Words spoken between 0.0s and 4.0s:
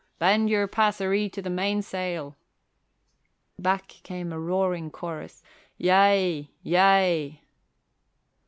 "Bend your passeree to the mainsail!" Back